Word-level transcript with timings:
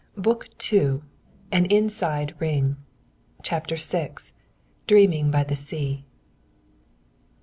BOOK 0.17 0.49
II. 0.73 1.01
AN 1.51 1.65
INSIDE 1.67 2.33
RING. 2.39 2.77
CHAPTER 3.43 3.75
VI. 3.75 4.13
DREAMING 4.87 5.29
BY 5.29 5.43
THE 5.43 5.55
SEA. 5.55 6.05